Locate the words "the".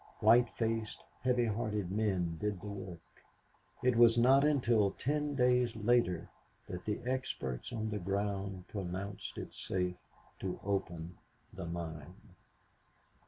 2.59-2.69, 6.85-6.99, 7.89-7.99, 11.53-11.67